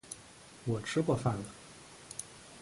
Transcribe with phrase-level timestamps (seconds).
[0.65, 1.43] 我吃过饭了